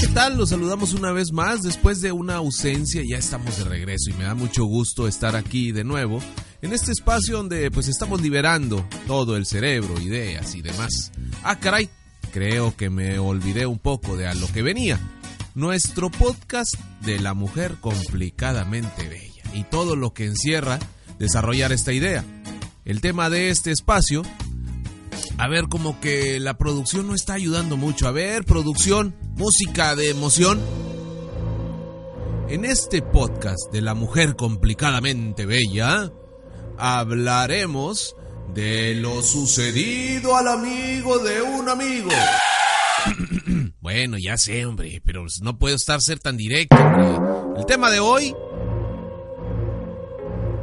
¿Qué 0.00 0.08
tal? 0.08 0.36
Los 0.36 0.50
saludamos 0.50 0.92
una 0.94 1.12
vez 1.12 1.32
más. 1.32 1.62
Después 1.62 2.00
de 2.00 2.12
una 2.12 2.36
ausencia 2.36 3.02
ya 3.08 3.16
estamos 3.16 3.56
de 3.56 3.64
regreso 3.64 4.10
y 4.10 4.14
me 4.14 4.24
da 4.24 4.34
mucho 4.34 4.64
gusto 4.64 5.08
estar 5.08 5.36
aquí 5.36 5.72
de 5.72 5.84
nuevo 5.84 6.20
en 6.60 6.72
este 6.72 6.92
espacio 6.92 7.38
donde 7.38 7.70
pues 7.70 7.88
estamos 7.88 8.20
liberando 8.20 8.86
todo 9.06 9.36
el 9.36 9.46
cerebro, 9.46 9.98
ideas 10.00 10.54
y 10.54 10.62
demás. 10.62 11.12
Ah, 11.42 11.58
caray, 11.58 11.88
creo 12.32 12.76
que 12.76 12.90
me 12.90 13.18
olvidé 13.18 13.66
un 13.66 13.78
poco 13.78 14.16
de 14.16 14.26
a 14.26 14.34
lo 14.34 14.46
que 14.48 14.62
venía. 14.62 15.00
Nuestro 15.54 16.10
podcast 16.10 16.74
de 17.02 17.18
la 17.18 17.34
mujer 17.34 17.76
complicadamente 17.80 19.08
bella 19.08 19.42
y 19.54 19.64
todo 19.64 19.96
lo 19.96 20.12
que 20.12 20.26
encierra 20.26 20.78
desarrollar 21.18 21.72
esta 21.72 21.92
idea. 21.92 22.24
El 22.84 23.00
tema 23.00 23.30
de 23.30 23.50
este 23.50 23.70
espacio 23.70 24.22
a 25.38 25.48
ver, 25.48 25.68
como 25.68 26.00
que 26.00 26.40
la 26.40 26.56
producción 26.56 27.06
no 27.08 27.14
está 27.14 27.34
ayudando 27.34 27.76
mucho. 27.76 28.08
A 28.08 28.10
ver, 28.10 28.44
producción, 28.44 29.14
música 29.34 29.94
de 29.94 30.10
emoción. 30.10 30.60
En 32.48 32.64
este 32.64 33.02
podcast 33.02 33.70
de 33.72 33.82
la 33.82 33.94
mujer 33.94 34.34
complicadamente 34.36 35.44
bella, 35.44 36.10
hablaremos 36.78 38.16
de 38.54 38.94
lo 38.94 39.20
sucedido 39.22 40.36
al 40.36 40.48
amigo 40.48 41.18
de 41.18 41.42
un 41.42 41.68
amigo. 41.68 42.08
bueno, 43.80 44.16
ya 44.18 44.38
sé, 44.38 44.64
hombre, 44.64 45.02
pero 45.04 45.26
no 45.42 45.58
puedo 45.58 45.76
estar 45.76 46.00
ser 46.00 46.18
tan 46.18 46.38
directo. 46.38 46.76
El 47.58 47.66
tema 47.66 47.90
de 47.90 48.00
hoy, 48.00 48.34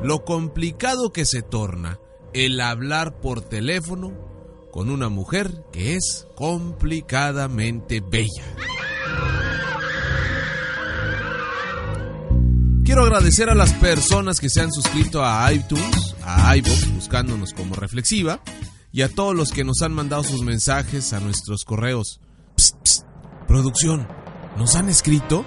lo 0.02 0.26
complicado 0.26 1.12
que 1.12 1.26
se 1.26 1.44
torna 1.44 2.00
el 2.34 2.60
hablar 2.60 3.20
por 3.20 3.42
teléfono 3.42 4.33
con 4.74 4.90
una 4.90 5.08
mujer 5.08 5.66
que 5.72 5.96
es 5.96 6.26
complicadamente 6.36 8.02
bella. 8.02 8.44
Quiero 12.84 13.04
agradecer 13.04 13.52
a 13.52 13.56
las 13.56 13.72
personas 13.74 14.40
que 14.40 14.50
se 14.50 14.62
han 14.62 14.72
suscrito 14.72 15.24
a 15.24 15.54
iTunes, 15.54 16.16
a 16.24 16.58
iVoox, 16.58 16.92
buscándonos 16.96 17.54
como 17.54 17.76
reflexiva, 17.76 18.42
y 18.92 19.04
a 19.04 19.10
todos 19.10 19.36
los 19.36 19.52
que 19.52 19.64
nos 19.64 19.84
han 19.84 19.94
mandado 19.94 20.24
sus 20.24 20.42
mensajes 20.42 21.14
a 21.14 21.20
nuestros 21.20 21.66
correos. 21.66 22.20
Psst, 22.56 22.76
psst, 22.84 23.06
producción, 23.48 24.08
¿nos 24.58 24.74
han 24.74 24.90
escrito? 24.90 25.46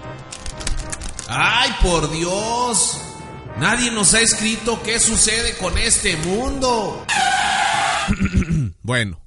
¡Ay, 1.26 1.72
por 1.82 2.12
Dios! 2.12 3.00
Nadie 3.58 3.90
nos 3.90 4.14
ha 4.14 4.20
escrito 4.20 4.80
qué 4.84 5.00
sucede 5.00 5.56
con 5.56 5.76
este 5.78 6.16
mundo. 6.18 7.04
Bueno, 8.86 9.20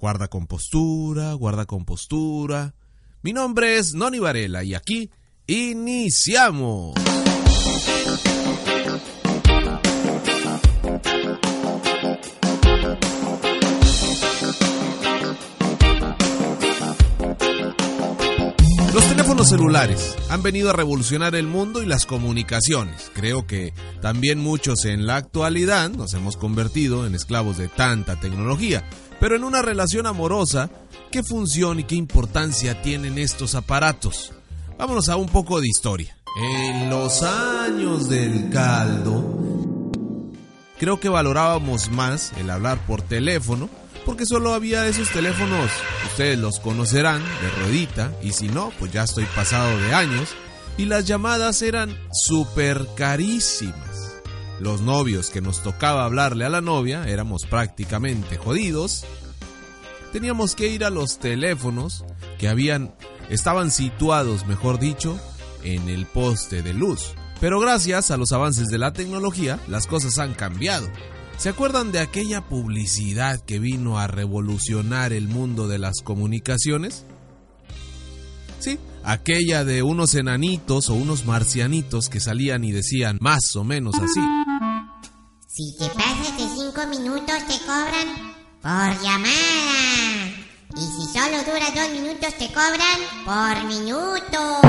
guarda 0.00 0.26
compostura, 0.26 1.34
guarda 1.34 1.66
compostura. 1.66 2.74
Mi 3.22 3.32
nombre 3.32 3.78
es 3.78 3.94
Noni 3.94 4.18
Varela 4.18 4.64
y 4.64 4.74
aquí 4.74 5.08
iniciamos. 5.46 7.13
Celulares 19.48 20.16
han 20.28 20.42
venido 20.42 20.70
a 20.70 20.72
revolucionar 20.72 21.34
el 21.34 21.46
mundo 21.46 21.82
y 21.82 21.86
las 21.86 22.06
comunicaciones. 22.06 23.10
Creo 23.14 23.46
que 23.46 23.72
también 24.00 24.38
muchos 24.38 24.84
en 24.84 25.06
la 25.06 25.16
actualidad 25.16 25.90
nos 25.90 26.14
hemos 26.14 26.36
convertido 26.36 27.06
en 27.06 27.14
esclavos 27.14 27.58
de 27.58 27.68
tanta 27.68 28.18
tecnología. 28.20 28.88
Pero 29.20 29.36
en 29.36 29.44
una 29.44 29.62
relación 29.62 30.06
amorosa, 30.06 30.70
¿qué 31.10 31.22
función 31.22 31.80
y 31.80 31.84
qué 31.84 31.94
importancia 31.94 32.82
tienen 32.82 33.18
estos 33.18 33.54
aparatos? 33.54 34.32
Vámonos 34.78 35.08
a 35.08 35.16
un 35.16 35.28
poco 35.28 35.60
de 35.60 35.68
historia. 35.68 36.16
En 36.40 36.90
los 36.90 37.22
años 37.22 38.08
del 38.08 38.50
caldo, 38.50 39.90
creo 40.78 41.00
que 41.00 41.08
valorábamos 41.08 41.90
más 41.90 42.32
el 42.38 42.50
hablar 42.50 42.78
por 42.86 43.02
teléfono 43.02 43.68
porque 44.04 44.26
solo 44.26 44.54
había 44.54 44.86
esos 44.86 45.10
teléfonos, 45.10 45.70
ustedes 46.06 46.38
los 46.38 46.60
conocerán, 46.60 47.22
de 47.22 47.50
ruedita, 47.62 48.12
y 48.22 48.32
si 48.32 48.48
no, 48.48 48.72
pues 48.78 48.92
ya 48.92 49.04
estoy 49.04 49.24
pasado 49.26 49.78
de 49.78 49.94
años, 49.94 50.30
y 50.76 50.86
las 50.86 51.04
llamadas 51.04 51.62
eran 51.62 51.96
súper 52.12 52.86
carísimas. 52.96 54.14
Los 54.60 54.80
novios 54.80 55.30
que 55.30 55.40
nos 55.40 55.62
tocaba 55.62 56.04
hablarle 56.04 56.44
a 56.44 56.48
la 56.48 56.60
novia 56.60 57.08
éramos 57.08 57.44
prácticamente 57.44 58.36
jodidos. 58.36 59.04
Teníamos 60.12 60.54
que 60.54 60.68
ir 60.68 60.84
a 60.84 60.90
los 60.90 61.18
teléfonos 61.18 62.04
que 62.38 62.48
habían, 62.48 62.94
estaban 63.30 63.70
situados, 63.70 64.46
mejor 64.46 64.78
dicho, 64.78 65.18
en 65.64 65.88
el 65.88 66.06
poste 66.06 66.62
de 66.62 66.72
luz. 66.72 67.14
Pero 67.40 67.58
gracias 67.58 68.10
a 68.10 68.16
los 68.16 68.32
avances 68.32 68.68
de 68.68 68.78
la 68.78 68.92
tecnología, 68.92 69.58
las 69.68 69.86
cosas 69.86 70.18
han 70.18 70.34
cambiado. 70.34 70.88
¿Se 71.36 71.48
acuerdan 71.48 71.90
de 71.92 72.00
aquella 72.00 72.40
publicidad 72.42 73.40
que 73.40 73.58
vino 73.58 73.98
a 73.98 74.06
revolucionar 74.06 75.12
el 75.12 75.26
mundo 75.28 75.68
de 75.68 75.78
las 75.78 76.00
comunicaciones? 76.02 77.04
Sí, 78.60 78.78
aquella 79.02 79.64
de 79.64 79.82
unos 79.82 80.14
enanitos 80.14 80.88
o 80.88 80.94
unos 80.94 81.26
marcianitos 81.26 82.08
que 82.08 82.20
salían 82.20 82.64
y 82.64 82.72
decían 82.72 83.18
más 83.20 83.56
o 83.56 83.64
menos 83.64 83.96
así. 83.96 84.20
Si 85.48 85.76
te 85.78 85.90
pasas 85.90 86.38
de 86.38 86.48
cinco 86.48 86.86
minutos 86.88 87.46
te 87.46 87.58
cobran 87.60 88.08
por 88.62 89.02
llamada. 89.02 90.30
Y 90.76 90.80
si 90.80 91.06
solo 91.12 91.44
dura 91.44 91.70
dos 91.74 91.90
minutos 91.92 92.32
te 92.38 92.48
cobran 92.48 93.00
por 93.24 93.64
minuto. 93.68 94.62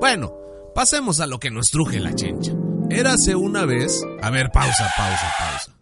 Bueno, 0.00 0.32
pasemos 0.74 1.20
a 1.20 1.26
lo 1.26 1.38
que 1.40 1.50
nos 1.50 1.66
truje 1.66 1.98
la 1.98 2.14
chencha. 2.14 2.52
Érase 2.94 3.34
una 3.34 3.64
vez... 3.64 4.02
A 4.22 4.30
ver, 4.30 4.50
pausa, 4.52 4.88
pausa, 4.96 5.32
pausa. 5.36 5.72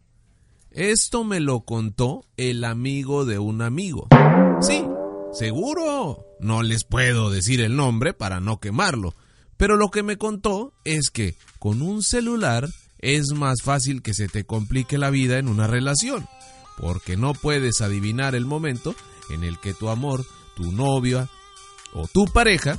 Esto 0.71 1.25
me 1.25 1.41
lo 1.41 1.61
contó 1.61 2.25
el 2.39 2.65
amigo 2.65 3.27
de 3.27 3.39
un 3.39 3.61
amigo. 3.61 4.09
Sí, 4.62 4.83
seguro. 5.34 6.25
No 6.41 6.62
les 6.62 6.84
puedo 6.84 7.31
decir 7.31 7.61
el 7.61 7.77
nombre 7.77 8.15
para 8.15 8.41
no 8.41 8.61
quemarlo. 8.61 9.15
Pero 9.59 9.77
lo 9.77 9.91
que 9.91 10.03
me 10.03 10.17
contó 10.17 10.72
es 10.84 11.11
que 11.11 11.37
con 11.59 11.83
un 11.83 12.03
celular 12.03 12.67
es 12.99 13.33
más 13.34 13.61
fácil 13.62 14.01
que 14.01 14.15
se 14.15 14.28
te 14.28 14.45
complique 14.45 14.97
la 14.97 15.11
vida 15.11 15.39
en 15.39 15.49
una 15.49 15.67
relación. 15.67 16.27
Porque 16.78 17.19
no 17.19 17.34
puedes 17.34 17.83
adivinar 17.83 18.34
el 18.34 18.47
momento 18.47 18.95
en 19.28 19.45
el 19.45 19.61
que 19.61 19.75
tu 19.75 19.91
amor, 19.91 20.25
tu 20.56 20.72
novia 20.72 21.28
o 21.93 22.09
tu 22.09 22.25
pareja 22.25 22.78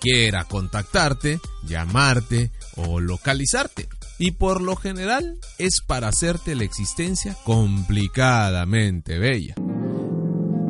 quiera 0.00 0.44
contactarte, 0.44 1.40
llamarte 1.64 2.52
o 2.78 3.00
localizarte. 3.00 3.88
Y 4.18 4.32
por 4.32 4.60
lo 4.60 4.76
general 4.76 5.38
es 5.58 5.80
para 5.86 6.08
hacerte 6.08 6.54
la 6.54 6.64
existencia 6.64 7.36
complicadamente 7.44 9.18
bella. 9.18 9.54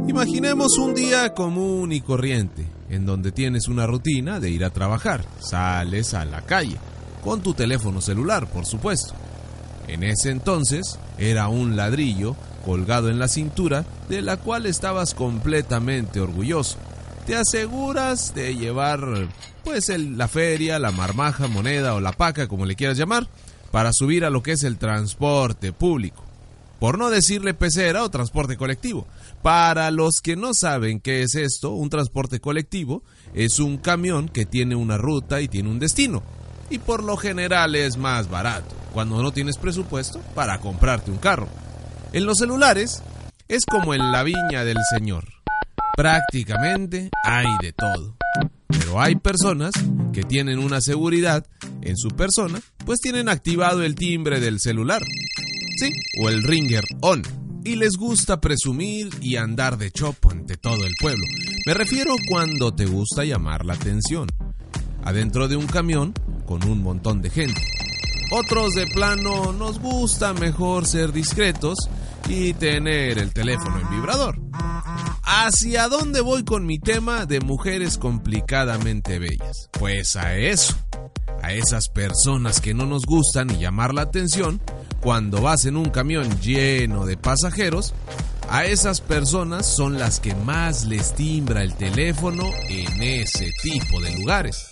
Imaginemos 0.07 0.79
un 0.79 0.95
día 0.95 1.35
común 1.35 1.93
y 1.93 2.01
corriente, 2.01 2.67
en 2.89 3.05
donde 3.05 3.31
tienes 3.31 3.69
una 3.69 3.87
rutina 3.87 4.41
de 4.41 4.51
ir 4.51 4.65
a 4.65 4.71
trabajar, 4.71 5.25
sales 5.39 6.15
a 6.15 6.25
la 6.25 6.43
calle, 6.43 6.77
con 7.23 7.43
tu 7.43 7.53
teléfono 7.55 8.01
celular, 8.01 8.49
por 8.49 8.65
supuesto. 8.65 9.15
En 9.87 10.03
ese 10.03 10.31
entonces 10.31 10.99
era 11.19 11.49
un 11.49 11.77
ladrillo 11.77 12.37
colgado 12.65 13.09
en 13.09 13.19
la 13.19 13.29
cintura 13.29 13.85
de 14.09 14.23
la 14.23 14.37
cual 14.39 14.67
estabas 14.67 15.15
completamente 15.15 16.21
orgulloso 16.21 16.79
te 17.29 17.37
aseguras 17.37 18.35
de 18.35 18.57
llevar 18.57 19.29
pues 19.63 19.91
la 19.91 20.29
feria, 20.29 20.79
la 20.79 20.93
marmaja, 20.93 21.47
moneda 21.47 21.93
o 21.93 22.01
la 22.01 22.13
paca, 22.13 22.49
como 22.49 22.65
le 22.65 22.75
quieras 22.75 22.97
llamar, 22.97 23.29
para 23.71 23.93
subir 23.93 24.25
a 24.25 24.31
lo 24.31 24.43
que 24.43 24.53
es 24.53 24.63
el 24.63 24.79
transporte 24.79 25.75
público. 25.75 26.25
Por 26.81 26.97
no 26.97 27.11
decirle 27.11 27.53
pecera 27.53 28.03
o 28.03 28.11
transporte 28.11 28.57
colectivo. 28.57 29.07
Para 29.43 29.91
los 29.91 30.23
que 30.23 30.37
no 30.37 30.55
saben 30.55 31.01
qué 31.01 31.21
es 31.21 31.35
esto, 31.35 31.73
un 31.73 31.91
transporte 31.91 32.41
colectivo 32.41 33.03
es 33.35 33.59
un 33.59 33.77
camión 33.77 34.31
que 34.31 34.47
tiene 34.47 34.75
una 34.75 34.97
ruta 34.97 35.43
y 35.43 35.49
tiene 35.49 35.69
un 35.69 35.81
destino. 35.81 36.23
Y 36.71 36.79
por 36.79 37.05
lo 37.05 37.19
general 37.19 37.75
es 37.75 37.99
más 37.99 38.31
barato, 38.31 38.75
cuando 38.95 39.23
no 39.23 39.33
tienes 39.33 39.59
presupuesto 39.59 40.19
para 40.35 40.61
comprarte 40.61 41.11
un 41.11 41.19
carro. 41.19 41.49
En 42.15 42.25
los 42.25 42.39
celulares 42.39 43.03
es 43.49 43.67
como 43.67 43.93
en 43.93 44.13
la 44.13 44.23
viña 44.23 44.65
del 44.65 44.79
Señor. 44.91 45.38
Prácticamente 45.99 47.11
hay 47.25 47.49
de 47.61 47.73
todo. 47.73 48.17
Pero 48.69 49.01
hay 49.01 49.17
personas 49.17 49.73
que 50.13 50.23
tienen 50.23 50.61
una 50.61 50.81
seguridad 50.81 51.45
en 51.83 51.97
su 51.97 52.11
persona, 52.11 52.61
pues 52.87 53.01
tienen 53.01 53.29
activado 53.29 53.83
el 53.83 53.97
timbre 53.97 54.39
del 54.39 54.61
celular. 54.61 55.03
Sí, 55.81 55.91
o 56.23 56.29
el 56.29 56.45
ringer 56.45 56.85
on. 57.01 57.23
Y 57.65 57.75
les 57.75 57.97
gusta 57.97 58.41
presumir 58.41 59.11
y 59.21 59.35
andar 59.35 59.77
de 59.77 59.91
chopo 59.91 60.31
ante 60.31 60.57
todo 60.57 60.87
el 60.87 60.93
pueblo. 61.01 61.25
Me 61.67 61.75
refiero 61.75 62.15
cuando 62.29 62.73
te 62.73 62.87
gusta 62.87 63.25
llamar 63.25 63.65
la 63.67 63.75
atención. 63.75 64.29
Adentro 65.03 65.49
de 65.49 65.57
un 65.57 65.67
camión 65.67 66.15
con 66.47 66.63
un 66.63 66.81
montón 66.81 67.23
de 67.23 67.31
gente. 67.31 67.61
Otros 68.31 68.77
de 68.77 68.87
plano 68.87 69.53
nos 69.53 69.81
gusta 69.81 70.33
mejor 70.33 70.87
ser 70.87 71.13
discretos 71.13 71.77
y 72.29 72.53
tener 72.53 73.19
el 73.19 73.33
teléfono 73.33 73.81
en 73.81 73.91
vibrador. 73.91 74.39
¿Hacia 75.31 75.89
dónde 75.89 76.23
voy 76.23 76.43
con 76.43 76.65
mi 76.65 76.79
tema 76.79 77.27
de 77.27 77.41
mujeres 77.41 77.99
complicadamente 77.99 79.19
bellas? 79.19 79.69
Pues 79.73 80.17
a 80.17 80.35
eso, 80.35 80.75
a 81.43 81.53
esas 81.53 81.91
personas 81.91 82.63
que 82.63 82.73
no 82.73 82.87
nos 82.87 83.05
gustan 83.05 83.51
y 83.51 83.59
llamar 83.59 83.93
la 83.93 84.01
atención 84.01 84.59
cuando 85.03 85.43
vas 85.43 85.67
en 85.67 85.77
un 85.77 85.91
camión 85.91 86.41
lleno 86.41 87.05
de 87.05 87.19
pasajeros, 87.19 87.93
a 88.49 88.65
esas 88.65 89.03
personas 89.03 89.67
son 89.67 89.99
las 89.99 90.19
que 90.19 90.35
más 90.35 90.87
les 90.87 91.15
timbra 91.15 91.63
el 91.63 91.75
teléfono 91.75 92.45
en 92.71 93.03
ese 93.03 93.51
tipo 93.63 94.01
de 94.01 94.17
lugares. 94.17 94.71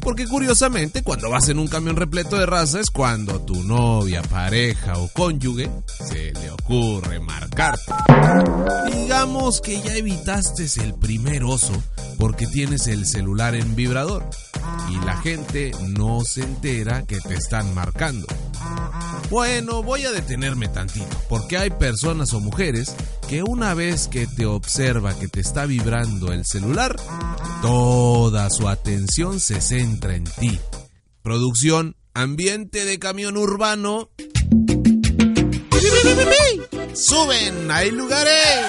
Porque 0.00 0.26
curiosamente, 0.26 1.02
cuando 1.02 1.30
vas 1.30 1.48
en 1.48 1.58
un 1.58 1.68
camión 1.68 1.96
repleto 1.96 2.36
de 2.36 2.46
raza 2.46 2.80
es 2.80 2.90
cuando 2.90 3.40
tu 3.40 3.62
novia, 3.64 4.22
pareja 4.22 4.98
o 4.98 5.08
cónyuge 5.08 5.70
se 6.08 6.32
le 6.32 6.50
ocurre 6.50 7.20
marcarte. 7.20 7.92
Digamos 8.92 9.60
que 9.60 9.80
ya 9.80 9.94
evitaste 9.96 10.68
el 10.82 10.94
primer 10.94 11.44
oso 11.44 11.72
porque 12.18 12.46
tienes 12.46 12.86
el 12.88 13.06
celular 13.06 13.54
en 13.54 13.76
vibrador 13.76 14.28
y 14.90 15.04
la 15.04 15.16
gente 15.18 15.72
no 15.88 16.20
se 16.24 16.42
entera 16.42 17.04
que 17.04 17.20
te 17.20 17.34
están 17.34 17.74
marcando. 17.74 18.26
Bueno, 19.30 19.82
voy 19.82 20.04
a 20.04 20.10
detenerme 20.10 20.68
tantito, 20.68 21.16
porque 21.28 21.58
hay 21.58 21.70
personas 21.70 22.32
o 22.32 22.40
mujeres 22.40 22.94
que 23.28 23.42
una 23.42 23.74
vez 23.74 24.08
que 24.08 24.26
te 24.26 24.46
observa 24.46 25.18
que 25.18 25.28
te 25.28 25.40
está 25.40 25.66
vibrando 25.66 26.32
el 26.32 26.46
celular, 26.46 26.96
toda 27.60 28.48
su 28.48 28.68
atención 28.68 29.38
se 29.38 29.60
centra 29.60 30.14
en 30.14 30.24
ti. 30.24 30.58
Producción, 31.20 31.96
ambiente 32.14 32.86
de 32.86 32.98
camión 32.98 33.36
urbano. 33.36 34.10
¡Suben! 36.94 37.70
¡Hay 37.70 37.90
lugares! 37.90 38.64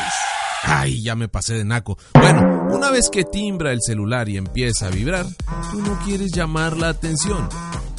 Ay, 0.63 1.01
ya 1.01 1.15
me 1.15 1.29
pasé 1.29 1.53
de 1.53 1.63
naco. 1.63 1.97
Bueno, 2.13 2.67
una 2.69 2.91
vez 2.91 3.09
que 3.09 3.23
timbra 3.23 3.71
el 3.71 3.79
celular 3.81 4.27
y 4.27 4.37
empieza 4.37 4.87
a 4.87 4.89
vibrar, 4.89 5.25
tú 5.71 5.81
no 5.81 5.97
quieres 6.03 6.31
llamar 6.33 6.75
la 6.77 6.89
atención. 6.89 7.47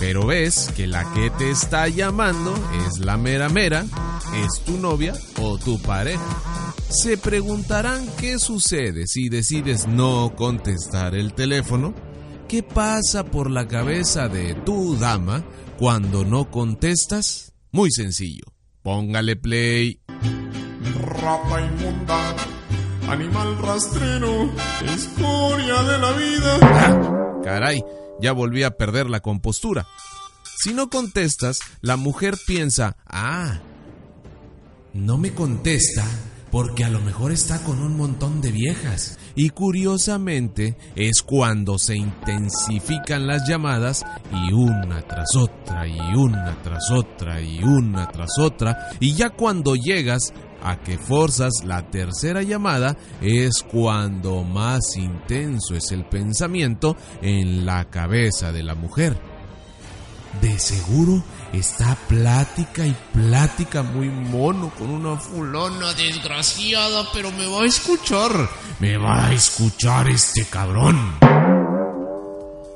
Pero 0.01 0.27
ves 0.27 0.73
que 0.75 0.87
la 0.87 1.13
que 1.13 1.29
te 1.29 1.51
está 1.51 1.87
llamando 1.87 2.55
es 2.87 2.99
la 3.01 3.19
mera 3.19 3.51
mera, 3.51 3.85
es 4.35 4.65
tu 4.65 4.79
novia 4.79 5.13
o 5.39 5.59
tu 5.59 5.79
pareja. 5.83 6.25
Se 6.89 7.19
preguntarán 7.19 8.07
qué 8.19 8.39
sucede 8.39 9.07
si 9.07 9.29
decides 9.29 9.87
no 9.87 10.33
contestar 10.35 11.15
el 11.15 11.35
teléfono. 11.35 11.95
¿Qué 12.49 12.63
pasa 12.63 13.25
por 13.25 13.51
la 13.51 13.69
cabeza 13.69 14.29
de 14.29 14.55
tu 14.55 14.97
dama 14.97 15.45
cuando 15.79 16.25
no 16.25 16.51
contestas? 16.51 17.53
Muy 17.71 17.91
sencillo. 17.93 18.45
Póngale 18.83 19.37
play. 19.37 20.01
Rata 21.05 21.61
inmunda, 21.61 22.37
animal 23.07 23.59
rastrero, 23.59 24.51
escoria 24.95 25.83
de 25.83 25.99
la 25.99 26.13
vida. 26.13 27.41
Caray, 27.45 27.85
ya 28.21 28.33
volví 28.33 28.63
a 28.63 28.77
perder 28.77 29.09
la 29.09 29.21
compostura. 29.21 29.87
Si 30.59 30.75
no 30.75 30.91
contestas, 30.91 31.61
la 31.81 31.97
mujer 31.97 32.37
piensa, 32.47 32.97
ah, 33.07 33.61
no 34.93 35.17
me 35.17 35.33
contesta 35.33 36.05
porque 36.51 36.85
a 36.85 36.91
lo 36.91 37.01
mejor 37.01 37.33
está 37.33 37.63
con 37.63 37.81
un 37.81 37.97
montón 37.97 38.41
de 38.41 38.53
viejas. 38.53 39.19
Y 39.35 39.51
curiosamente 39.51 40.77
es 40.97 41.23
cuando 41.23 41.79
se 41.79 41.97
intensifican 41.97 43.27
las 43.27 43.49
llamadas 43.49 44.05
y 44.33 44.53
una 44.53 45.03
tras 45.03 45.37
otra 45.37 45.87
y 45.87 45.99
una 46.15 46.61
tras 46.63 46.91
otra 46.91 47.41
y 47.41 47.63
una 47.63 48.09
tras 48.09 48.39
otra. 48.39 48.91
Y 48.99 49.15
ya 49.15 49.31
cuando 49.31 49.77
llegas 49.77 50.33
a 50.63 50.77
que 50.81 50.99
forzas 50.99 51.65
la 51.65 51.91
tercera 51.91 52.43
llamada 52.43 52.97
es 53.21 53.63
cuando 53.63 54.45
más 54.45 54.97
intenso 54.97 55.75
es 55.75 55.91
el 55.93 56.05
pensamiento 56.05 56.97
en 57.23 57.65
la 57.65 57.89
cabeza 57.89 58.53
de 58.53 58.63
la 58.63 58.75
mujer. 58.75 59.17
De 60.41 60.59
seguro 60.59 61.23
está 61.53 61.97
plática 62.09 62.87
y 62.87 62.97
plática 63.13 63.83
muy 63.83 64.09
mono 64.09 64.71
con 64.71 64.91
una 64.91 65.17
fulona 65.17 65.93
desgraciada, 65.95 67.07
pero 67.13 67.31
me 67.33 67.47
va 67.47 67.63
a 67.63 67.67
escuchar, 67.67 68.49
me 68.79 68.97
va 68.97 69.27
a 69.27 69.33
escuchar 69.33 70.09
este 70.09 70.45
cabrón. 70.45 71.17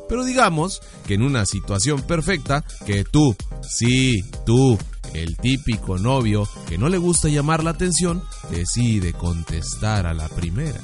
Pero 0.09 0.25
digamos 0.25 0.83
que 1.07 1.15
en 1.15 1.23
una 1.23 1.47
situación 1.47 2.03
perfecta, 2.03 2.65
que 2.85 3.05
tú, 3.05 3.35
sí, 3.63 4.23
tú, 4.45 4.79
el 5.15 5.37
típico 5.37 5.99
novio 5.99 6.49
que 6.69 6.77
no 6.77 6.89
le 6.89 6.99
gusta 6.99 7.29
llamar 7.29 7.65
la 7.65 7.71
atención, 7.71 8.23
decide 8.51 9.13
contestar 9.13 10.07
a 10.07 10.15
la 10.15 10.29
primera. 10.29 10.81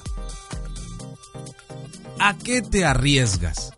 ¿A 2.18 2.36
qué 2.36 2.62
te 2.62 2.84
arriesgas? 2.84 3.72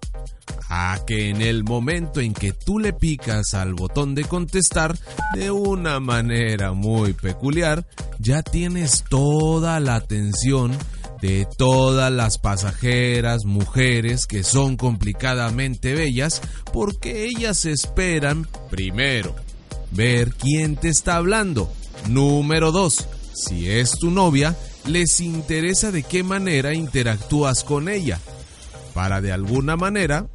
A 0.74 0.98
que 1.06 1.28
en 1.28 1.42
el 1.42 1.64
momento 1.64 2.20
en 2.20 2.32
que 2.32 2.54
tú 2.54 2.78
le 2.78 2.94
picas 2.94 3.52
al 3.52 3.74
botón 3.74 4.14
de 4.14 4.24
contestar 4.24 4.96
de 5.34 5.50
una 5.50 6.00
manera 6.00 6.72
muy 6.72 7.12
peculiar, 7.12 7.84
ya 8.18 8.42
tienes 8.42 9.04
toda 9.06 9.80
la 9.80 9.96
atención 9.96 10.72
de 11.20 11.46
todas 11.58 12.10
las 12.10 12.38
pasajeras 12.38 13.44
mujeres 13.44 14.26
que 14.26 14.42
son 14.42 14.78
complicadamente 14.78 15.92
bellas 15.92 16.40
porque 16.72 17.26
ellas 17.26 17.66
esperan 17.66 18.48
primero 18.70 19.36
ver 19.90 20.32
quién 20.32 20.76
te 20.76 20.88
está 20.88 21.16
hablando. 21.16 21.70
Número 22.08 22.72
2. 22.72 23.08
Si 23.34 23.68
es 23.68 23.90
tu 23.90 24.10
novia, 24.10 24.56
les 24.86 25.20
interesa 25.20 25.92
de 25.92 26.02
qué 26.02 26.22
manera 26.22 26.72
interactúas 26.72 27.62
con 27.62 27.90
ella, 27.90 28.18
para 28.94 29.20
de 29.20 29.32
alguna 29.32 29.76
manera 29.76 30.28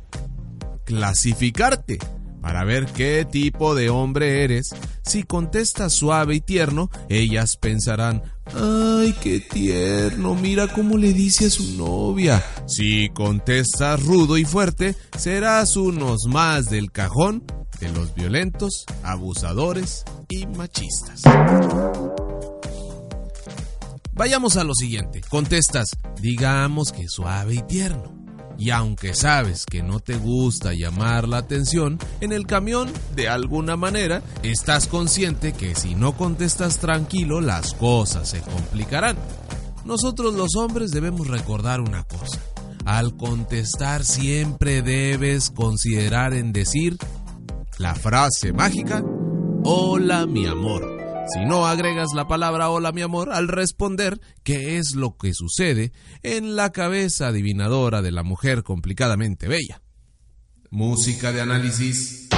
clasificarte, 0.88 2.00
para 2.42 2.64
ver 2.64 2.86
qué 2.86 3.28
tipo 3.30 3.76
de 3.76 3.90
hombre 3.90 4.46
eres. 4.46 4.70
Si 5.04 5.24
contestas 5.24 5.92
suave 5.92 6.36
y 6.36 6.42
tierno, 6.42 6.90
ellas 7.10 7.58
pensarán, 7.58 8.24
ay, 8.46 9.14
qué 9.22 9.42
tierno, 9.42 10.34
mira 10.34 10.70
cómo 10.70 10.98
le 10.98 11.12
dice 11.12 11.48
a 11.48 11.50
su 11.50 11.76
novia. 11.78 12.42
Si 12.68 13.10
contestas 13.10 14.02
rudo 14.02 14.38
y 14.38 14.46
fuerte, 14.46 14.96
serás 15.18 15.76
unos 15.76 16.22
más 16.30 16.70
del 16.70 16.92
cajón 16.92 17.44
de 17.82 17.92
los 17.92 18.16
violentos, 18.16 18.86
abusadores 19.04 20.06
y 20.30 20.48
machistas. 20.48 21.24
Vayamos 24.14 24.56
a 24.56 24.64
lo 24.64 24.74
siguiente. 24.74 25.22
Contestas, 25.30 25.90
digamos 26.22 26.94
que 26.94 27.08
suave 27.08 27.56
y 27.56 27.62
tierno. 27.64 28.17
Y 28.58 28.72
aunque 28.72 29.14
sabes 29.14 29.66
que 29.66 29.84
no 29.84 30.00
te 30.00 30.18
gusta 30.18 30.74
llamar 30.74 31.28
la 31.28 31.38
atención, 31.38 32.00
en 32.22 32.32
el 32.32 32.48
camión, 32.48 32.92
de 33.16 33.30
alguna 33.30 33.76
manera, 33.76 34.24
estás 34.42 34.88
consciente 34.88 35.54
que 35.54 35.76
si 35.76 35.94
no 35.94 36.18
contestas 36.18 36.80
tranquilo, 36.80 37.40
las 37.40 37.74
cosas 37.76 38.30
se 38.30 38.42
complicarán. 38.42 39.16
Nosotros 39.86 40.34
los 40.34 40.56
hombres 40.56 40.92
debemos 40.92 41.28
recordar 41.28 41.82
una 41.82 42.04
cosa. 42.04 42.42
Al 42.86 43.16
contestar 43.16 44.04
siempre 44.04 44.82
debes 44.82 45.52
considerar 45.52 46.34
en 46.34 46.52
decir 46.52 46.98
la 47.78 47.96
frase 47.96 48.54
mágica, 48.54 49.04
hola 49.64 50.26
mi 50.26 50.48
amor. 50.48 50.97
Si 51.34 51.44
no 51.44 51.68
agregas 51.68 52.10
la 52.16 52.26
palabra 52.26 52.70
hola 52.70 52.94
mi 52.94 53.02
amor 53.02 53.34
al 53.34 53.50
responder 53.50 54.22
qué 54.44 54.78
es 54.78 54.96
lo 54.96 55.18
que 55.18 55.34
sucede 55.34 55.92
en 56.24 56.56
la 56.56 56.72
cabeza 56.72 57.28
adivinadora 57.28 58.02
de 58.02 58.12
la 58.12 58.24
mujer 58.24 58.64
complicadamente 58.64 59.50
bella. 59.50 59.82
Música 60.70 61.34
de 61.34 61.42
análisis. 61.42 62.30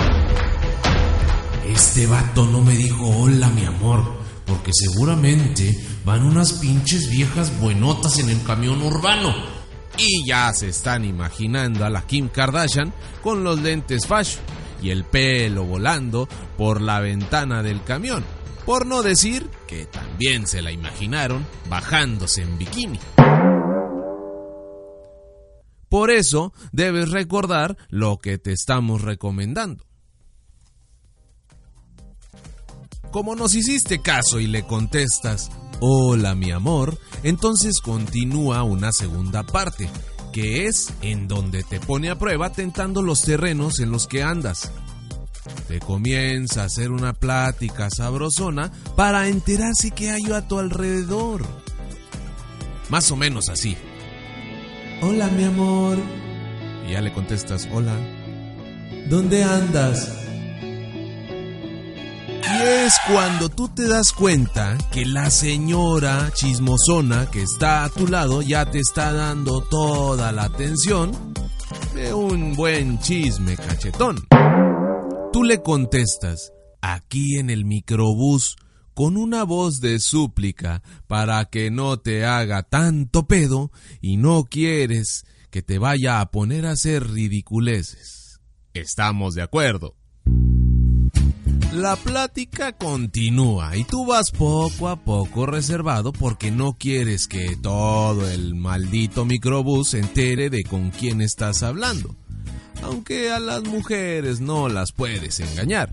Este 1.68 2.08
vato 2.08 2.48
no 2.48 2.62
me 2.62 2.76
dijo 2.76 3.08
hola 3.08 3.50
mi 3.50 3.64
amor, 3.64 4.04
porque 4.48 4.72
seguramente 4.74 5.78
van 6.04 6.24
unas 6.24 6.54
pinches 6.54 7.12
viejas 7.12 7.60
buenotas 7.62 8.18
en 8.18 8.30
el 8.30 8.42
camión 8.42 8.82
urbano. 8.82 9.36
Y 10.00 10.28
ya 10.28 10.52
se 10.54 10.70
están 10.70 11.06
imaginando 11.06 11.86
a 11.86 11.92
la 11.92 12.08
Kim 12.08 12.28
Kardashian 12.28 12.92
con 13.22 13.44
los 13.44 13.62
lentes 13.62 14.08
fashion 14.08 14.44
y 14.82 14.90
el 14.90 15.04
pelo 15.04 15.66
volando 15.66 16.28
por 16.58 16.82
la 16.82 17.02
ventana 17.02 17.62
del 17.62 17.84
camión 17.84 18.39
Por 18.70 18.86
no 18.86 19.02
decir 19.02 19.50
que 19.68 19.88
también 19.88 20.46
se 20.46 20.62
la 20.62 20.72
imaginaron 20.72 21.44
bajándose 21.72 22.44
en 22.44 22.60
bikini. 22.60 23.00
Por 25.90 26.12
eso 26.12 26.54
debes 26.72 27.10
recordar 27.10 27.78
lo 27.90 28.20
que 28.20 28.38
te 28.38 28.52
estamos 28.52 29.02
recomendando. 29.02 29.84
Como 33.10 33.36
nos 33.36 33.56
hiciste 33.56 34.04
caso 34.04 34.40
y 34.40 34.46
le 34.46 34.62
contestas, 34.62 35.50
hola 35.80 36.36
mi 36.36 36.52
amor, 36.52 37.00
entonces 37.24 37.82
continúa 37.82 38.62
una 38.62 38.92
segunda 38.92 39.42
parte, 39.42 39.90
que 40.32 40.68
es 40.68 40.94
en 41.02 41.28
donde 41.28 41.64
te 41.64 41.80
pone 41.80 42.12
a 42.12 42.20
prueba 42.20 42.52
tentando 42.52 43.02
los 43.02 43.24
terrenos 43.24 43.80
en 43.80 43.90
los 43.90 44.06
que 44.06 44.22
andas. 44.22 44.72
Te 45.68 45.80
comienza 45.80 46.64
a 46.64 46.66
hacer 46.66 46.92
una 46.92 47.14
plática 47.14 47.90
sabrosona 47.90 48.72
para 48.96 49.28
enterarse 49.28 49.92
qué 49.92 50.12
hay 50.12 50.32
a 50.34 50.48
tu 50.48 50.60
alrededor. 50.60 51.44
Más 52.90 53.12
o 53.12 53.16
menos 53.16 53.50
así. 53.50 53.78
Hola 55.02 55.28
mi 55.28 55.44
amor. 55.44 55.98
Y 56.88 56.94
ya 56.94 57.02
le 57.02 57.14
contestas, 57.14 57.68
hola. 57.72 57.96
¿Dónde 59.10 59.44
andas? 59.44 60.12
Y 62.42 62.64
es 62.64 62.98
cuando 63.08 63.50
tú 63.50 63.70
te 63.70 63.88
das 63.88 64.12
cuenta 64.12 64.76
que 64.92 65.06
la 65.06 65.30
señora 65.30 66.32
chismosona 66.34 67.30
que 67.30 67.44
está 67.44 67.84
a 67.84 67.90
tu 67.90 68.08
lado 68.08 68.42
ya 68.42 68.66
te 68.70 68.80
está 68.80 69.14
dando 69.14 69.62
toda 69.62 70.32
la 70.32 70.46
atención 70.46 71.12
de 71.94 72.14
un 72.14 72.56
buen 72.56 73.00
chisme 73.00 73.56
cachetón. 73.56 74.18
Tú 75.32 75.44
le 75.44 75.62
contestas, 75.62 76.54
aquí 76.82 77.38
en 77.38 77.52
el 77.52 77.64
microbús, 77.64 78.56
con 78.96 79.16
una 79.16 79.44
voz 79.44 79.80
de 79.80 80.00
súplica 80.00 80.82
para 81.06 81.46
que 81.46 81.70
no 81.70 82.00
te 82.00 82.26
haga 82.26 82.64
tanto 82.64 83.28
pedo 83.28 83.72
y 84.02 84.18
no 84.18 84.46
quieres 84.46 85.26
que 85.52 85.62
te 85.62 85.78
vaya 85.78 86.20
a 86.20 86.32
poner 86.32 86.66
a 86.66 86.72
hacer 86.72 87.12
ridiculeces. 87.12 88.40
Estamos 88.74 89.36
de 89.36 89.44
acuerdo. 89.44 89.96
La 91.74 91.96
plática 91.96 92.72
continúa 92.72 93.78
y 93.78 93.84
tú 93.84 94.08
vas 94.08 94.32
poco 94.32 94.90
a 94.90 94.96
poco 94.96 95.46
reservado 95.46 96.12
porque 96.12 96.50
no 96.50 96.74
quieres 96.74 97.28
que 97.28 97.56
todo 97.56 98.28
el 98.28 98.56
maldito 98.56 99.26
microbús 99.26 99.90
se 99.90 100.00
entere 100.00 100.50
de 100.50 100.64
con 100.64 100.90
quién 100.90 101.22
estás 101.22 101.62
hablando. 101.62 102.16
Aunque 102.82 103.32
a 103.32 103.40
las 103.40 103.64
mujeres 103.64 104.40
no 104.40 104.70
las 104.70 104.92
puedes 104.92 105.40
engañar. 105.40 105.90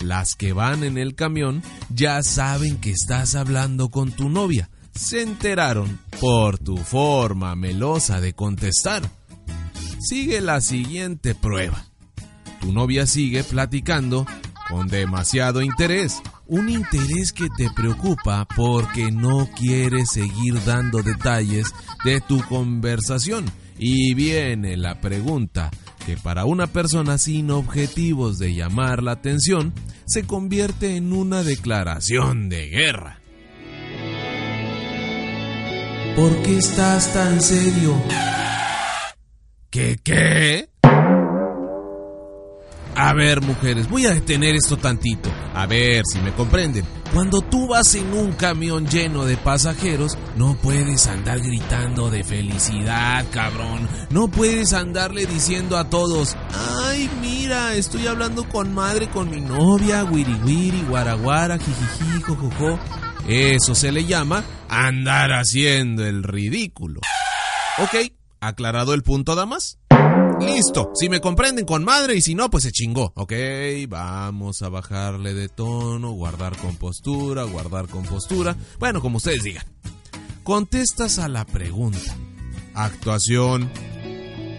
Las 0.00 0.34
que 0.34 0.52
van 0.52 0.84
en 0.84 0.96
el 0.98 1.14
camión 1.14 1.62
ya 1.90 2.22
saben 2.22 2.78
que 2.78 2.90
estás 2.90 3.34
hablando 3.34 3.90
con 3.90 4.12
tu 4.12 4.28
novia. 4.28 4.70
Se 4.94 5.22
enteraron 5.22 5.98
por 6.20 6.58
tu 6.58 6.76
forma 6.76 7.54
melosa 7.56 8.20
de 8.20 8.32
contestar. 8.32 9.02
Sigue 10.00 10.40
la 10.40 10.60
siguiente 10.60 11.34
prueba. 11.34 11.86
Tu 12.60 12.72
novia 12.72 13.06
sigue 13.06 13.42
platicando 13.42 14.26
con 14.68 14.86
demasiado 14.88 15.62
interés. 15.62 16.20
Un 16.46 16.68
interés 16.68 17.32
que 17.32 17.48
te 17.56 17.68
preocupa 17.74 18.46
porque 18.56 19.10
no 19.10 19.48
quieres 19.56 20.10
seguir 20.10 20.62
dando 20.64 21.02
detalles 21.02 21.72
de 22.04 22.20
tu 22.20 22.42
conversación. 22.44 23.44
Y 23.78 24.14
viene 24.14 24.76
la 24.76 25.00
pregunta 25.00 25.70
que 26.08 26.16
para 26.16 26.46
una 26.46 26.66
persona 26.68 27.18
sin 27.18 27.50
objetivos 27.50 28.38
de 28.38 28.54
llamar 28.54 29.02
la 29.02 29.12
atención 29.12 29.74
se 30.06 30.26
convierte 30.26 30.96
en 30.96 31.12
una 31.12 31.42
declaración 31.42 32.48
de 32.48 32.66
guerra. 32.68 33.20
¿Por 36.16 36.42
qué 36.42 36.56
estás 36.56 37.12
tan 37.12 37.42
serio? 37.42 37.94
¿Qué 39.68 39.98
qué? 40.02 40.70
A 42.94 43.12
ver, 43.12 43.42
mujeres, 43.42 43.86
voy 43.90 44.06
a 44.06 44.14
detener 44.14 44.56
esto 44.56 44.78
tantito. 44.78 45.28
A 45.54 45.66
ver 45.66 46.02
si 46.10 46.20
me 46.20 46.32
comprenden. 46.32 46.84
Cuando 47.12 47.40
tú 47.40 47.68
vas 47.68 47.94
en 47.94 48.12
un 48.12 48.32
camión 48.32 48.86
lleno 48.86 49.24
de 49.24 49.36
pasajeros, 49.36 50.18
no 50.36 50.56
puedes 50.60 51.06
andar 51.06 51.40
gritando 51.40 52.10
de 52.10 52.22
felicidad, 52.22 53.24
cabrón. 53.32 53.88
No 54.10 54.28
puedes 54.28 54.72
andarle 54.74 55.26
diciendo 55.26 55.78
a 55.78 55.88
todos, 55.88 56.36
ay, 56.82 57.10
mira, 57.20 57.74
estoy 57.74 58.06
hablando 58.06 58.48
con 58.48 58.74
madre, 58.74 59.08
con 59.08 59.30
mi 59.30 59.40
novia, 59.40 60.04
wiri 60.04 60.34
wiri, 60.44 60.82
guaraguara, 60.82 61.58
jijiji, 61.58 62.20
jojojo. 62.22 62.78
Eso 63.26 63.74
se 63.74 63.90
le 63.90 64.04
llama 64.04 64.44
andar 64.68 65.32
haciendo 65.32 66.06
el 66.06 66.22
ridículo. 66.22 67.00
Ok, 67.78 68.12
aclarado 68.40 68.94
el 68.94 69.02
punto, 69.02 69.34
damas. 69.34 69.78
Listo, 70.54 70.90
si 70.94 71.08
me 71.08 71.20
comprenden 71.20 71.64
con 71.64 71.84
madre 71.84 72.16
y 72.16 72.22
si 72.22 72.34
no, 72.34 72.50
pues 72.50 72.64
se 72.64 72.72
chingó. 72.72 73.12
Ok, 73.14 73.32
vamos 73.88 74.62
a 74.62 74.68
bajarle 74.68 75.34
de 75.34 75.48
tono, 75.48 76.12
guardar 76.12 76.56
compostura, 76.56 77.44
guardar 77.44 77.86
compostura. 77.88 78.56
Bueno, 78.78 79.00
como 79.00 79.18
ustedes 79.18 79.42
digan. 79.42 79.64
Contestas 80.42 81.18
a 81.18 81.28
la 81.28 81.44
pregunta. 81.44 82.16
Actuación. 82.74 83.70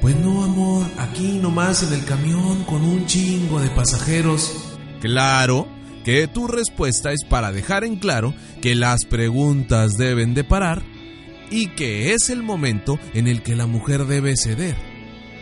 Pues 0.02 0.16
no, 0.18 0.44
amor, 0.44 0.86
aquí 0.98 1.40
nomás 1.40 1.84
en 1.84 1.94
el 1.94 2.06
camión 2.06 2.64
con 2.64 2.84
un 2.84 3.06
chingo 3.06 3.60
de 3.60 3.70
pasajeros. 3.70 4.54
Claro 5.02 5.68
que 6.06 6.28
tu 6.28 6.48
respuesta 6.48 7.12
es 7.12 7.26
para 7.30 7.52
dejar 7.52 7.84
en 7.84 7.98
claro 7.98 8.34
que 8.62 8.76
las 8.76 9.06
preguntas 9.06 9.98
deben 9.98 10.34
de 10.34 10.44
parar 10.44 10.84
y 11.52 11.70
que 11.70 12.14
es 12.14 12.30
el 12.30 12.44
momento 12.44 13.00
en 13.14 13.28
el 13.28 13.44
que 13.44 13.56
la 13.56 13.66
mujer 13.66 14.06
debe 14.06 14.38
ceder. 14.38 14.89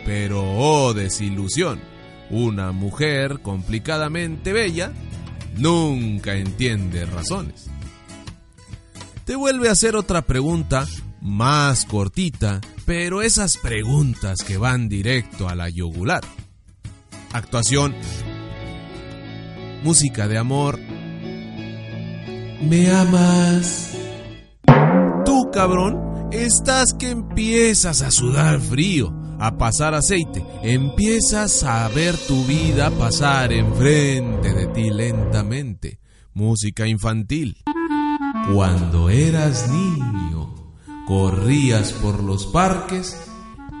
Pero, 0.04 0.42
oh 0.42 0.94
desilusión, 0.94 1.80
una 2.30 2.72
mujer 2.72 3.40
complicadamente 3.42 4.52
bella 4.52 4.92
nunca 5.56 6.34
entiende 6.34 7.06
razones. 7.06 7.70
Te 9.24 9.36
vuelve 9.36 9.68
a 9.68 9.72
hacer 9.72 9.96
otra 9.96 10.22
pregunta 10.22 10.86
más 11.20 11.84
cortita, 11.84 12.60
pero 12.86 13.22
esas 13.22 13.58
preguntas 13.58 14.38
que 14.46 14.56
van 14.56 14.88
directo 14.88 15.48
a 15.48 15.54
la 15.54 15.68
yugular. 15.68 16.22
Actuación. 17.32 17.94
Música 19.82 20.28
de 20.28 20.38
amor. 20.38 20.78
¿Me 22.62 22.90
amas? 22.90 23.94
Tú, 25.24 25.50
cabrón, 25.52 26.30
estás 26.32 26.94
que 26.98 27.10
empiezas 27.10 28.02
a 28.02 28.10
sudar 28.10 28.60
frío 28.60 29.17
a 29.38 29.56
pasar 29.56 29.94
aceite. 29.94 30.44
Empiezas 30.62 31.62
a 31.64 31.88
ver 31.88 32.16
tu 32.16 32.44
vida 32.44 32.90
pasar 32.90 33.52
enfrente 33.52 34.52
de 34.52 34.66
ti 34.68 34.90
lentamente. 34.90 35.98
Música 36.34 36.86
infantil. 36.86 37.58
Cuando 38.52 39.10
eras 39.10 39.68
niño, 39.70 40.54
corrías 41.06 41.92
por 41.92 42.22
los 42.22 42.46
parques 42.46 43.16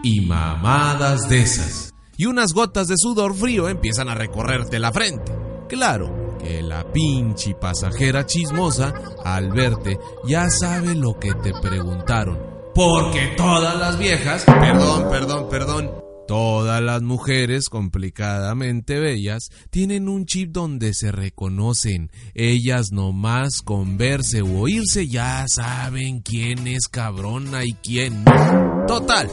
y 0.02 0.22
mamadas 0.22 1.28
de 1.28 1.40
esas. 1.40 1.94
Y 2.16 2.26
unas 2.26 2.52
gotas 2.52 2.88
de 2.88 2.96
sudor 2.96 3.34
frío 3.34 3.68
empiezan 3.68 4.08
a 4.08 4.14
recorrerte 4.14 4.78
la 4.78 4.92
frente. 4.92 5.32
Claro 5.68 6.36
que 6.38 6.62
la 6.62 6.90
pinche 6.92 7.54
pasajera 7.54 8.26
chismosa, 8.26 8.92
al 9.24 9.52
verte, 9.52 9.98
ya 10.26 10.50
sabe 10.50 10.94
lo 10.94 11.18
que 11.18 11.34
te 11.34 11.52
preguntaron 11.52 12.57
porque 12.78 13.34
todas 13.36 13.76
las 13.76 13.98
viejas, 13.98 14.44
perdón, 14.44 15.10
perdón, 15.10 15.48
perdón, 15.50 15.90
todas 16.28 16.80
las 16.80 17.02
mujeres 17.02 17.70
complicadamente 17.70 19.00
bellas 19.00 19.50
tienen 19.70 20.08
un 20.08 20.26
chip 20.26 20.52
donde 20.52 20.94
se 20.94 21.10
reconocen. 21.10 22.12
Ellas 22.34 22.92
nomás 22.92 23.62
con 23.64 23.98
verse 23.98 24.42
o 24.42 24.60
oírse 24.60 25.08
ya 25.08 25.44
saben 25.48 26.20
quién 26.20 26.68
es 26.68 26.86
cabrona 26.86 27.64
y 27.64 27.72
quién 27.82 28.22
no. 28.22 28.86
Total. 28.86 29.28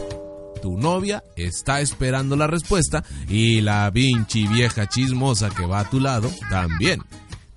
Tu 0.64 0.76
novia 0.76 1.24
está 1.36 1.82
esperando 1.82 2.36
la 2.36 2.48
respuesta 2.48 3.04
y 3.30 3.62
la 3.62 3.92
pinche 3.94 4.48
vieja 4.48 4.90
chismosa 4.90 5.52
que 5.52 5.68
va 5.68 5.82
a 5.82 5.90
tu 5.92 6.00
lado 6.00 6.32
también. 6.50 7.04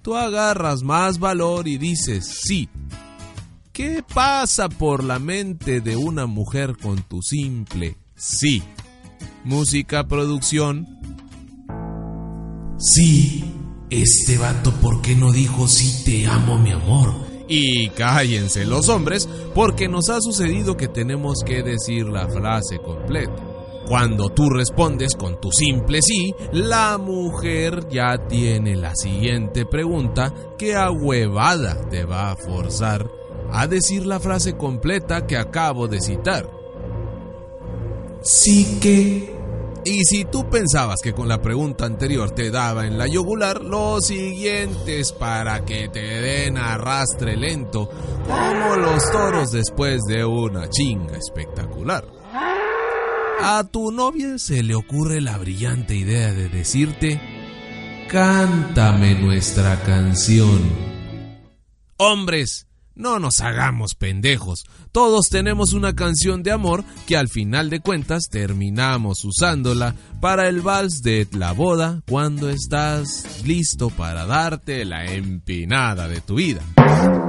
Tú 0.02 0.16
agarras 0.16 0.82
más 0.82 1.18
valor 1.18 1.66
y 1.66 1.78
dices, 1.78 2.26
sí, 2.26 2.68
¿Qué 3.78 4.02
pasa 4.12 4.68
por 4.68 5.04
la 5.04 5.20
mente 5.20 5.80
de 5.80 5.96
una 5.96 6.26
mujer 6.26 6.76
con 6.82 7.00
tu 7.02 7.22
simple 7.22 7.94
sí? 8.16 8.60
Música, 9.44 10.08
producción. 10.08 10.98
Sí, 12.76 13.44
este 13.88 14.36
vato, 14.36 14.72
¿por 14.82 15.00
qué 15.00 15.14
no 15.14 15.30
dijo 15.30 15.68
sí 15.68 16.02
te 16.04 16.26
amo, 16.26 16.58
mi 16.58 16.72
amor? 16.72 17.14
Y 17.46 17.90
cállense 17.90 18.64
los 18.64 18.88
hombres, 18.88 19.28
porque 19.54 19.86
nos 19.86 20.08
ha 20.08 20.20
sucedido 20.20 20.76
que 20.76 20.88
tenemos 20.88 21.44
que 21.46 21.62
decir 21.62 22.06
la 22.06 22.26
frase 22.26 22.80
completa. 22.80 23.44
Cuando 23.86 24.30
tú 24.30 24.50
respondes 24.50 25.14
con 25.14 25.40
tu 25.40 25.52
simple 25.52 26.00
sí, 26.02 26.34
la 26.50 26.98
mujer 26.98 27.86
ya 27.88 28.26
tiene 28.26 28.74
la 28.74 28.96
siguiente 28.96 29.64
pregunta 29.66 30.34
que 30.58 30.74
a 30.74 30.90
huevada 30.90 31.88
te 31.88 32.04
va 32.04 32.32
a 32.32 32.36
forzar 32.36 33.08
a 33.52 33.66
decir 33.66 34.06
la 34.06 34.20
frase 34.20 34.56
completa 34.56 35.26
que 35.26 35.36
acabo 35.36 35.88
de 35.88 36.00
citar. 36.00 36.48
Sí 38.22 38.78
que... 38.80 39.36
Y 39.84 40.04
si 40.04 40.24
tú 40.24 40.50
pensabas 40.50 41.00
que 41.00 41.14
con 41.14 41.28
la 41.28 41.40
pregunta 41.40 41.86
anterior 41.86 42.32
te 42.32 42.50
daba 42.50 42.86
en 42.86 42.98
la 42.98 43.06
yugular, 43.06 43.62
lo 43.62 44.00
siguiente 44.00 45.00
es 45.00 45.12
para 45.12 45.64
que 45.64 45.88
te 45.88 46.00
den 46.00 46.58
arrastre 46.58 47.36
lento, 47.36 47.88
como 48.26 48.76
los 48.76 49.10
toros 49.10 49.52
después 49.52 50.02
de 50.02 50.24
una 50.24 50.68
chinga 50.68 51.16
espectacular. 51.16 52.04
A 53.40 53.64
tu 53.70 53.92
novia 53.92 54.36
se 54.36 54.62
le 54.62 54.74
ocurre 54.74 55.20
la 55.20 55.38
brillante 55.38 55.94
idea 55.94 56.34
de 56.34 56.48
decirte, 56.48 57.20
cántame 58.10 59.14
nuestra 59.14 59.80
canción. 59.84 60.60
Hombres, 61.96 62.67
no 62.98 63.18
nos 63.18 63.40
hagamos 63.40 63.94
pendejos. 63.94 64.64
Todos 64.92 65.28
tenemos 65.30 65.72
una 65.72 65.94
canción 65.94 66.42
de 66.42 66.52
amor 66.52 66.84
que 67.06 67.16
al 67.16 67.28
final 67.28 67.70
de 67.70 67.80
cuentas 67.80 68.28
terminamos 68.30 69.24
usándola 69.24 69.94
para 70.20 70.48
el 70.48 70.60
vals 70.60 71.00
de 71.02 71.26
la 71.32 71.52
boda 71.52 72.02
cuando 72.08 72.50
estás 72.50 73.42
listo 73.46 73.88
para 73.88 74.26
darte 74.26 74.84
la 74.84 75.06
empinada 75.06 76.08
de 76.08 76.20
tu 76.20 76.34
vida. 76.34 76.60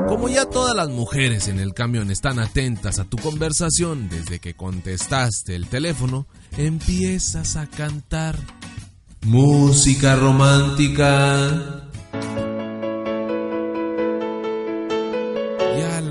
Como 0.08 0.28
ya 0.28 0.46
todas 0.46 0.76
las 0.76 0.90
mujeres 0.90 1.48
en 1.48 1.60
el 1.60 1.74
camión 1.74 2.10
están 2.10 2.40
atentas 2.40 2.98
a 2.98 3.06
tu 3.06 3.18
conversación 3.18 4.10
desde 4.10 4.40
que 4.40 4.56
contestaste 4.56 5.56
el 5.56 5.68
teléfono, 5.68 6.26
empiezas 6.58 7.56
a 7.56 7.68
cantar 7.68 8.36
música 9.22 10.16
romántica. 10.16 11.89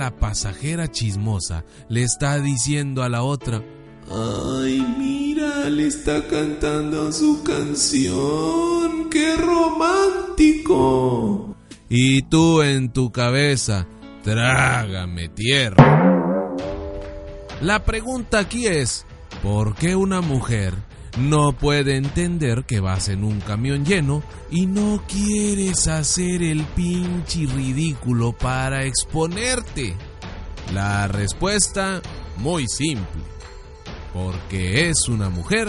La 0.08 0.16
pasajera 0.16 0.90
chismosa 0.90 1.66
le 1.90 2.02
está 2.02 2.40
diciendo 2.40 3.02
a 3.02 3.10
la 3.10 3.22
otra, 3.22 3.62
Ay, 4.10 4.82
mira, 4.98 5.68
le 5.68 5.86
está 5.86 6.26
cantando 6.26 7.12
su 7.12 7.42
canción, 7.42 9.10
qué 9.10 9.36
romántico. 9.36 10.74
Y 11.90 12.22
tú 12.22 12.62
en 12.62 12.90
tu 12.90 13.12
cabeza, 13.12 13.86
trágame 14.24 15.28
tierra. 15.28 16.56
La 17.60 17.84
pregunta 17.84 18.38
aquí 18.38 18.66
es, 18.66 19.04
¿por 19.42 19.74
qué 19.74 19.94
una 19.94 20.22
mujer 20.22 20.72
no 21.16 21.52
puede 21.52 21.96
entender 21.96 22.64
que 22.64 22.80
vas 22.80 23.08
en 23.08 23.24
un 23.24 23.40
camión 23.40 23.84
lleno 23.84 24.22
y 24.50 24.66
no 24.66 25.02
quieres 25.08 25.88
hacer 25.88 26.42
el 26.42 26.62
pinche 26.64 27.46
ridículo 27.46 28.32
para 28.32 28.84
exponerte? 28.84 29.94
La 30.72 31.08
respuesta, 31.08 32.02
muy 32.36 32.66
simple, 32.68 33.22
porque 34.12 34.90
es 34.90 35.08
una 35.08 35.30
mujer 35.30 35.68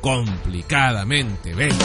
complicadamente 0.00 1.54
bella. 1.54 1.76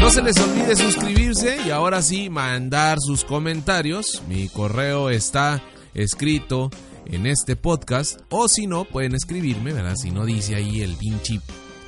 No 0.00 0.10
se 0.10 0.22
les 0.22 0.38
olvide 0.38 0.76
suscribirse 0.76 1.58
y 1.66 1.70
ahora 1.70 2.02
sí 2.02 2.28
mandar 2.28 2.98
sus 3.00 3.24
comentarios. 3.24 4.22
Mi 4.28 4.48
correo 4.48 5.08
está 5.08 5.62
escrito 5.94 6.70
en 7.06 7.26
este 7.26 7.56
podcast 7.56 8.20
o 8.30 8.48
si 8.48 8.66
no 8.66 8.84
pueden 8.84 9.14
escribirme, 9.14 9.72
¿verdad? 9.72 9.96
Si 9.96 10.10
no 10.10 10.24
dice 10.24 10.56
ahí 10.56 10.80
el 10.80 10.96
pinche 10.96 11.40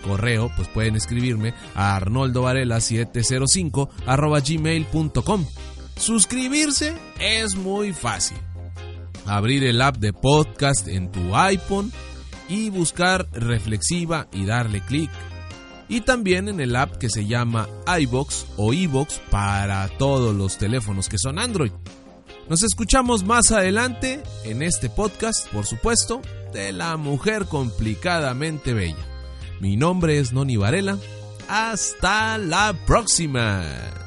correo, 0.06 0.50
pues 0.56 0.68
pueden 0.68 0.96
escribirme 0.96 1.54
a 1.74 1.96
arnoldovarela705 1.96 3.88
arroba 4.06 4.40
gmail.com. 4.40 5.46
Suscribirse 5.96 6.94
es 7.20 7.56
muy 7.56 7.92
fácil. 7.92 8.36
Abrir 9.26 9.64
el 9.64 9.82
app 9.82 9.96
de 9.96 10.12
podcast 10.12 10.86
en 10.88 11.10
tu 11.10 11.34
iPhone 11.34 11.92
y 12.48 12.70
buscar 12.70 13.28
reflexiva 13.32 14.28
y 14.32 14.44
darle 14.44 14.80
clic 14.82 15.10
y 15.88 16.00
también 16.00 16.48
en 16.48 16.60
el 16.60 16.76
app 16.76 16.96
que 16.96 17.08
se 17.08 17.26
llama 17.26 17.68
iBox 18.00 18.46
o 18.56 18.72
iBox 18.72 19.20
para 19.30 19.88
todos 19.98 20.34
los 20.34 20.58
teléfonos 20.58 21.08
que 21.08 21.18
son 21.18 21.38
Android. 21.38 21.72
Nos 22.48 22.62
escuchamos 22.62 23.24
más 23.24 23.50
adelante 23.50 24.22
en 24.44 24.62
este 24.62 24.88
podcast, 24.88 25.48
por 25.48 25.66
supuesto, 25.66 26.22
de 26.52 26.72
la 26.72 26.96
mujer 26.96 27.46
complicadamente 27.46 28.72
bella. 28.72 29.04
Mi 29.60 29.76
nombre 29.76 30.20
es 30.20 30.32
Noni 30.32 30.56
Varela. 30.56 30.96
Hasta 31.48 32.38
la 32.38 32.72
próxima. 32.86 34.05